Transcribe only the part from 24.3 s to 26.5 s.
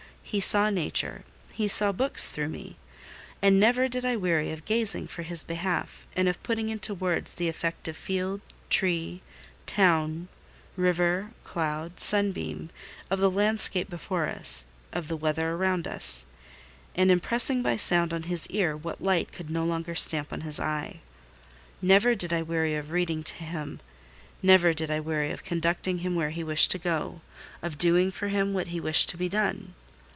never did I weary of conducting him where he